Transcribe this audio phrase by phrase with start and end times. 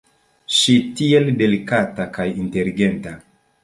[0.59, 3.19] Ŝi, tiel delikata kaj inteligenta.